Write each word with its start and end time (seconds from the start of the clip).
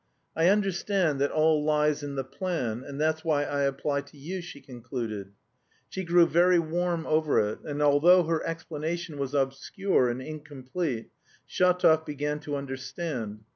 "I 0.35 0.47
understand 0.47 1.21
that 1.21 1.29
all 1.29 1.63
lies 1.63 2.01
in 2.01 2.15
the 2.15 2.23
plan, 2.23 2.83
and 2.83 2.99
that's 2.99 3.23
why 3.23 3.43
I 3.43 3.61
apply 3.65 4.01
to 4.01 4.17
you," 4.17 4.41
she 4.41 4.59
concluded. 4.59 5.31
She 5.89 6.03
grew 6.03 6.25
very 6.25 6.57
warm 6.57 7.05
over 7.05 7.39
it, 7.51 7.59
and 7.65 7.83
although 7.83 8.23
her 8.23 8.43
explanation 8.43 9.19
was 9.19 9.35
obscure 9.35 10.09
and 10.09 10.19
incomplete, 10.19 11.11
Shatov 11.47 12.03
began 12.07 12.39
to 12.39 12.55
understand. 12.55 13.41